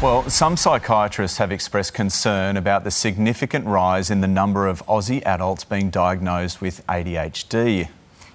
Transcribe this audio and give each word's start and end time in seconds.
Well, 0.00 0.30
some 0.30 0.56
psychiatrists 0.56 1.38
have 1.38 1.50
expressed 1.50 1.92
concern 1.92 2.56
about 2.56 2.84
the 2.84 2.90
significant 2.92 3.66
rise 3.66 4.12
in 4.12 4.20
the 4.20 4.28
number 4.28 4.68
of 4.68 4.86
Aussie 4.86 5.24
adults 5.26 5.64
being 5.64 5.90
diagnosed 5.90 6.60
with 6.60 6.86
ADHD. 6.86 7.88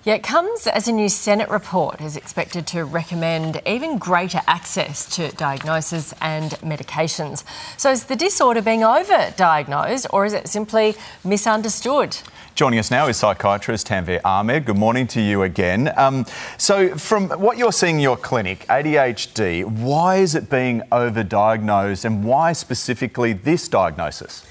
Yeah, 0.05 0.16
it 0.16 0.24
comes 0.24 0.68
as 0.68 0.89
a 0.89 0.92
new 0.92 1.08
Senate 1.08 1.47
report 1.47 2.02
is 2.02 2.18
expected 2.18 2.68
to 2.68 2.84
recommend 2.84 3.62
even 3.66 3.98
greater 3.98 4.41
access 4.48 5.05
to 5.16 5.32
diagnosis 5.38 6.14
and 6.20 6.52
medications. 6.55 7.46
So 7.78 7.89
is 7.89 8.04
the 8.04 8.18
disorder 8.18 8.61
being 8.61 8.84
over-diagnosed 8.84 10.07
or 10.10 10.25
is 10.25 10.34
it 10.34 10.50
simply 10.50 10.96
misunderstood? 11.24 12.18
Joining 12.54 12.79
us 12.79 12.92
now 12.92 13.07
is 13.07 13.16
psychiatrist 13.16 13.88
Tanveer 13.88 14.20
Ahmed. 14.25 14.66
Good 14.66 14.75
morning 14.75 15.07
to 15.07 15.21
you 15.21 15.43
again. 15.43 15.89
Um, 15.96 16.25
so, 16.57 16.97
from 16.97 17.29
what 17.29 17.57
you're 17.57 17.71
seeing 17.71 17.96
in 17.96 18.01
your 18.01 18.18
clinic, 18.18 18.65
ADHD, 18.68 19.64
why 19.64 20.18
is 20.18 20.36
it 20.36 20.50
being 20.50 20.82
overdiagnosed 20.92 22.04
and 22.04 22.25
why 22.25 22.51
specifically 22.51 23.32
this 23.32 23.70
diagnosis? 23.70 24.46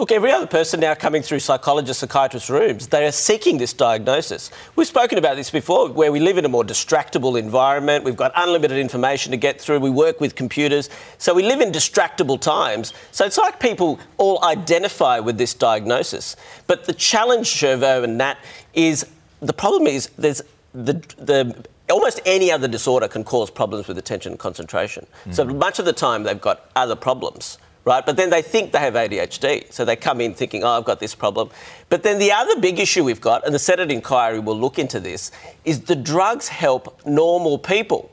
Look, 0.00 0.12
every 0.12 0.32
other 0.32 0.46
person 0.46 0.80
now 0.80 0.94
coming 0.94 1.20
through 1.20 1.40
psychologist, 1.40 2.00
psychiatrist 2.00 2.48
rooms, 2.48 2.86
they 2.86 3.06
are 3.06 3.12
seeking 3.12 3.58
this 3.58 3.74
diagnosis. 3.74 4.50
We've 4.74 4.86
spoken 4.86 5.18
about 5.18 5.36
this 5.36 5.50
before, 5.50 5.90
where 5.90 6.10
we 6.10 6.20
live 6.20 6.38
in 6.38 6.46
a 6.46 6.48
more 6.48 6.64
distractible 6.64 7.38
environment. 7.38 8.04
We've 8.04 8.16
got 8.16 8.32
unlimited 8.34 8.78
information 8.78 9.30
to 9.32 9.36
get 9.36 9.60
through. 9.60 9.80
We 9.80 9.90
work 9.90 10.18
with 10.18 10.36
computers. 10.36 10.88
So 11.18 11.34
we 11.34 11.42
live 11.42 11.60
in 11.60 11.70
distractible 11.70 12.40
times. 12.40 12.94
So 13.12 13.26
it's 13.26 13.36
like 13.36 13.60
people 13.60 14.00
all 14.16 14.42
identify 14.42 15.18
with 15.18 15.36
this 15.36 15.52
diagnosis. 15.52 16.34
But 16.66 16.86
the 16.86 16.94
challenge, 16.94 17.48
Shervo 17.48 18.02
and 18.02 18.16
Nat, 18.16 18.38
is 18.72 19.04
the 19.40 19.52
problem 19.52 19.86
is 19.86 20.08
there's 20.16 20.40
the, 20.72 20.94
the 21.18 21.62
almost 21.90 22.20
any 22.24 22.50
other 22.50 22.68
disorder 22.68 23.06
can 23.06 23.22
cause 23.22 23.50
problems 23.50 23.86
with 23.86 23.98
attention 23.98 24.32
and 24.32 24.38
concentration. 24.38 25.06
Mm. 25.26 25.34
So 25.34 25.44
much 25.44 25.78
of 25.78 25.84
the 25.84 25.92
time 25.92 26.22
they've 26.22 26.40
got 26.40 26.70
other 26.74 26.96
problems 26.96 27.58
right? 27.84 28.04
But 28.04 28.16
then 28.16 28.30
they 28.30 28.42
think 28.42 28.72
they 28.72 28.78
have 28.78 28.94
ADHD. 28.94 29.72
So 29.72 29.84
they 29.84 29.96
come 29.96 30.20
in 30.20 30.34
thinking, 30.34 30.64
oh, 30.64 30.68
I've 30.68 30.84
got 30.84 31.00
this 31.00 31.14
problem. 31.14 31.50
But 31.88 32.02
then 32.02 32.18
the 32.18 32.32
other 32.32 32.60
big 32.60 32.78
issue 32.78 33.04
we've 33.04 33.20
got, 33.20 33.44
and 33.44 33.54
the 33.54 33.58
Senate 33.58 33.90
inquiry 33.90 34.38
will 34.38 34.58
look 34.58 34.78
into 34.78 35.00
this, 35.00 35.30
is 35.64 35.82
the 35.82 35.96
drugs 35.96 36.48
help 36.48 37.04
normal 37.06 37.58
people 37.58 38.10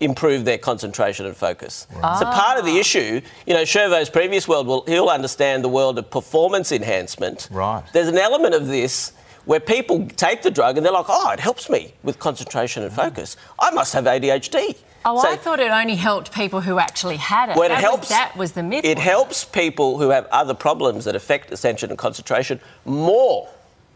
improve 0.00 0.46
their 0.46 0.58
concentration 0.58 1.26
and 1.26 1.36
focus. 1.36 1.86
Right. 1.94 2.18
So 2.18 2.24
part 2.24 2.58
of 2.58 2.64
the 2.64 2.76
ah. 2.76 2.80
issue, 2.80 3.20
you 3.46 3.54
know, 3.54 3.62
Shervo's 3.62 4.08
previous 4.08 4.48
world, 4.48 4.66
will 4.66 4.82
he'll 4.86 5.08
understand 5.08 5.62
the 5.62 5.68
world 5.68 5.98
of 5.98 6.10
performance 6.10 6.72
enhancement. 6.72 7.48
Right. 7.50 7.84
There's 7.92 8.08
an 8.08 8.18
element 8.18 8.54
of 8.54 8.66
this 8.66 9.12
where 9.50 9.58
people 9.58 10.06
take 10.14 10.42
the 10.42 10.50
drug 10.50 10.76
and 10.76 10.86
they're 10.86 10.92
like, 10.92 11.06
oh, 11.08 11.30
it 11.32 11.40
helps 11.40 11.68
me 11.68 11.92
with 12.04 12.20
concentration 12.20 12.84
and 12.84 12.92
focus. 12.92 13.36
I 13.58 13.72
must 13.72 13.92
have 13.94 14.04
ADHD. 14.04 14.76
Oh, 15.04 15.20
so, 15.20 15.28
I 15.28 15.34
thought 15.34 15.58
it 15.58 15.72
only 15.72 15.96
helped 15.96 16.30
people 16.30 16.60
who 16.60 16.78
actually 16.78 17.16
had 17.16 17.48
it. 17.48 17.56
Well, 17.56 17.64
it 17.64 17.70
that 17.70 17.80
helps. 17.80 18.02
Was, 18.02 18.08
that 18.10 18.36
was 18.36 18.52
the 18.52 18.62
myth. 18.62 18.84
It 18.84 19.00
helps 19.00 19.44
people 19.44 19.98
who 19.98 20.10
have 20.10 20.26
other 20.26 20.54
problems 20.54 21.04
that 21.06 21.16
affect 21.16 21.50
attention 21.50 21.90
and 21.90 21.98
concentration 21.98 22.60
more. 22.84 23.48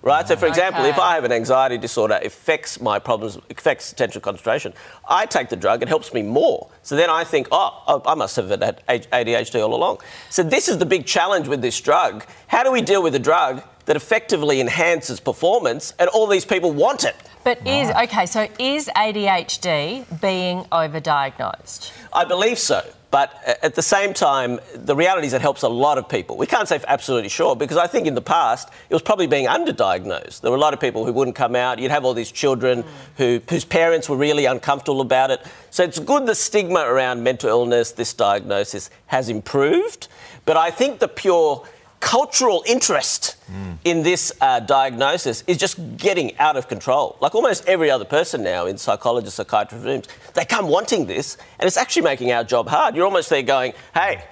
Right. 0.03 0.27
So, 0.27 0.35
for 0.35 0.47
oh, 0.47 0.49
example, 0.49 0.81
okay. 0.81 0.91
if 0.91 0.99
I 0.99 1.15
have 1.15 1.23
an 1.23 1.31
anxiety 1.31 1.79
disorder, 1.79 2.19
it 2.21 2.27
affects 2.27 2.81
my 2.81 2.99
problems, 2.99 3.39
affects 3.49 3.93
attention 3.93 4.19
and 4.19 4.25
concentration. 4.25 4.75
I 5.09 5.25
take 5.25 5.51
the 5.51 5.57
drug, 5.57 5.83
it 5.83 5.89
helps 5.89 6.13
me 6.13 6.23
more. 6.23 6.69
So 6.83 6.97
then 6.97 7.11
I 7.11 7.23
think, 7.23 7.47
oh, 7.53 8.03
I 8.05 8.17
must 8.17 8.35
have 8.35 8.51
had 8.51 8.83
ADHD 8.89 9.63
all 9.63 9.73
along. 9.73 10.01
So 10.31 10.43
this 10.43 10.69
is 10.69 10.79
the 10.79 10.85
big 10.85 11.07
challenge 11.07 11.47
with 11.47 11.63
this 11.63 11.81
drug. 11.81 12.27
How 12.49 12.65
do 12.65 12.73
we 12.73 12.83
deal 12.83 13.05
with 13.05 13.15
a 13.15 13.21
drug 13.21 13.63
that 13.87 13.97
effectively 13.97 14.61
enhances 14.61 15.21
performance, 15.21 15.95
and 15.99 16.09
all 16.11 16.27
these 16.27 16.45
people 16.45 16.73
want 16.73 17.05
it? 17.05 17.17
But 17.45 17.67
is 17.67 17.91
okay. 17.91 18.27
So 18.27 18.49
is 18.59 18.89
ADHD 18.97 20.21
being 20.21 20.65
overdiagnosed? 20.65 21.93
I 22.13 22.25
believe 22.25 22.59
so. 22.59 22.83
But 23.15 23.59
at 23.63 23.77
the 23.77 23.83
same 23.83 24.13
time, 24.13 24.59
the 24.75 24.97
reality 24.97 25.29
is 25.29 25.35
it 25.35 25.41
helps 25.41 25.63
a 25.63 25.69
lot 25.69 25.99
of 25.99 26.09
people. 26.09 26.37
We 26.37 26.49
can't 26.49 26.67
say 26.67 26.79
for 26.79 26.91
absolutely 26.91 27.29
sure 27.29 27.55
because 27.55 27.77
I 27.77 27.87
think 27.87 28.09
in 28.09 28.17
the 28.17 28.21
past 28.21 28.71
it 28.91 28.93
was 28.93 29.03
probably 29.03 29.29
being 29.29 29.47
underdiagnosed. 29.47 30.41
There 30.41 30.51
were 30.51 30.57
a 30.57 30.61
lot 30.61 30.75
of 30.75 30.81
people 30.81 31.07
who 31.07 31.13
wouldn't 31.13 31.37
come 31.37 31.55
out. 31.55 31.79
You'd 31.79 31.93
have 31.93 32.05
all 32.05 32.13
these 32.13 32.33
children 32.33 32.83
mm. 32.83 32.87
who, 33.19 33.41
whose 33.49 33.65
parents 33.65 34.09
were 34.09 34.17
really 34.17 34.47
uncomfortable 34.47 35.01
about 35.01 35.31
it. 35.31 35.41
So 35.71 35.85
it's 35.85 36.01
good 36.01 36.27
the 36.27 36.35
stigma 36.35 36.81
around 36.81 37.23
mental 37.23 37.51
illness, 37.51 37.93
this 37.93 38.13
diagnosis, 38.15 38.91
has 39.07 39.29
improved. 39.29 40.09
But 40.45 40.57
I 40.57 40.73
think 40.73 40.99
the 40.99 41.07
pure 41.07 41.65
cultural 42.05 42.63
interest 42.67 43.37
mm. 43.51 43.79
in 43.85 44.03
this 44.03 44.31
uh, 44.43 44.61
diagnosis 44.61 45.43
is 45.47 45.57
just 45.57 45.97
getting 45.97 46.37
out 46.39 46.55
of 46.55 46.69
control. 46.69 47.17
Like 47.21 47.35
almost 47.35 47.67
every 47.67 47.91
other 47.91 48.05
person 48.05 48.43
now 48.43 48.67
in 48.67 48.77
psychologist, 48.77 49.37
psychiatrist 49.37 49.85
rooms, 49.87 50.07
they 50.35 50.45
come 50.45 50.69
wanting 50.69 51.07
this, 51.07 51.39
and 51.59 51.67
it's 51.67 51.79
actually 51.79 52.03
making 52.03 52.31
our 52.31 52.45
job 52.45 52.69
hard. 52.69 52.95
You're 52.95 53.07
almost 53.07 53.31
there 53.31 53.43
going, 53.43 53.73
hey, 53.95 54.23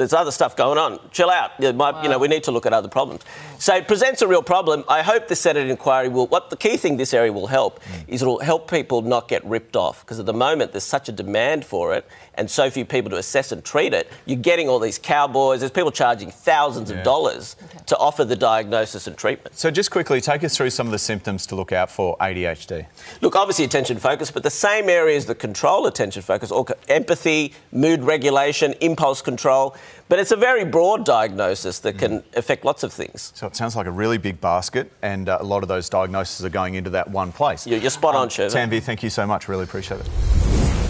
there's 0.00 0.14
other 0.14 0.30
stuff 0.30 0.56
going 0.56 0.78
on. 0.78 0.98
Chill 1.12 1.28
out. 1.28 1.52
You, 1.58 1.72
might, 1.74 1.92
wow. 1.92 2.02
you 2.02 2.08
know, 2.08 2.18
we 2.18 2.26
need 2.26 2.42
to 2.44 2.50
look 2.50 2.64
at 2.64 2.72
other 2.72 2.88
problems. 2.88 3.22
So 3.58 3.76
it 3.76 3.86
presents 3.86 4.22
a 4.22 4.26
real 4.26 4.42
problem. 4.42 4.82
I 4.88 5.02
hope 5.02 5.28
the 5.28 5.36
Senate 5.36 5.68
inquiry 5.68 6.08
will. 6.08 6.26
What 6.26 6.48
the 6.48 6.56
key 6.56 6.78
thing 6.78 6.96
this 6.96 7.12
area 7.12 7.32
will 7.32 7.46
help 7.46 7.82
mm. 7.82 8.08
is 8.08 8.22
it'll 8.22 8.40
help 8.40 8.70
people 8.70 9.02
not 9.02 9.28
get 9.28 9.44
ripped 9.44 9.76
off 9.76 10.00
because 10.00 10.18
at 10.18 10.24
the 10.24 10.32
moment 10.32 10.72
there's 10.72 10.84
such 10.84 11.10
a 11.10 11.12
demand 11.12 11.66
for 11.66 11.94
it 11.94 12.08
and 12.34 12.50
so 12.50 12.70
few 12.70 12.86
people 12.86 13.10
to 13.10 13.18
assess 13.18 13.52
and 13.52 13.62
treat 13.62 13.92
it. 13.92 14.10
You're 14.24 14.38
getting 14.38 14.66
all 14.66 14.78
these 14.78 14.98
cowboys. 14.98 15.60
There's 15.60 15.70
people 15.70 15.90
charging 15.90 16.30
thousands 16.30 16.90
yeah. 16.90 16.96
of 16.96 17.04
dollars 17.04 17.56
okay. 17.62 17.84
to 17.86 17.98
offer 17.98 18.24
the 18.24 18.36
diagnosis 18.36 19.06
and 19.06 19.16
treatment. 19.16 19.58
So 19.58 19.70
just 19.70 19.90
quickly, 19.90 20.22
take 20.22 20.42
us 20.42 20.56
through 20.56 20.70
some 20.70 20.86
of 20.86 20.92
the 20.92 20.98
symptoms 20.98 21.46
to 21.48 21.54
look 21.54 21.70
out 21.70 21.90
for 21.90 22.16
ADHD. 22.18 22.86
Look, 23.20 23.36
obviously 23.36 23.66
attention 23.66 23.98
focus, 23.98 24.30
but 24.30 24.42
the 24.42 24.50
same 24.50 24.88
areas 24.88 25.26
that 25.26 25.34
control 25.34 25.86
attention 25.86 26.22
focus, 26.22 26.50
or 26.50 26.64
empathy, 26.88 27.52
mood 27.72 28.02
regulation, 28.04 28.74
impulse 28.80 29.20
control. 29.20 29.76
But 30.08 30.18
it's 30.18 30.32
a 30.32 30.36
very 30.36 30.64
broad 30.64 31.04
diagnosis 31.04 31.78
that 31.80 31.98
can 31.98 32.20
mm. 32.20 32.36
affect 32.36 32.64
lots 32.64 32.82
of 32.82 32.92
things. 32.92 33.32
So 33.34 33.46
it 33.46 33.56
sounds 33.56 33.76
like 33.76 33.86
a 33.86 33.90
really 33.90 34.18
big 34.18 34.40
basket, 34.40 34.90
and 35.02 35.28
uh, 35.28 35.38
a 35.40 35.44
lot 35.44 35.62
of 35.62 35.68
those 35.68 35.88
diagnoses 35.88 36.44
are 36.44 36.50
going 36.50 36.74
into 36.74 36.90
that 36.90 37.10
one 37.10 37.32
place. 37.32 37.66
You're, 37.66 37.78
you're 37.78 37.90
spot 37.90 38.14
um, 38.14 38.22
on, 38.22 38.28
Shervo. 38.28 38.52
Tanveer, 38.52 38.82
thank 38.82 39.02
you 39.02 39.10
so 39.10 39.26
much. 39.26 39.48
Really 39.48 39.64
appreciate 39.64 40.00
it. 40.00 40.89